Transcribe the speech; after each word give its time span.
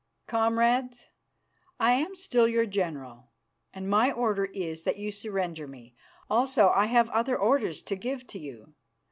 "Comrades, 0.25 1.05
I 1.79 1.91
am 1.91 2.15
still 2.15 2.47
your 2.47 2.65
general, 2.65 3.29
and 3.71 3.87
my 3.87 4.11
order 4.11 4.45
is 4.45 4.83
that 4.83 4.97
you 4.97 5.11
surrender 5.11 5.67
me. 5.67 5.95
Also, 6.27 6.69
I 6.69 6.87
have 6.87 7.07
other 7.11 7.37
orders 7.37 7.83
to 7.83 7.95
give 7.95 8.25
to 8.25 8.39
you. 8.39 8.73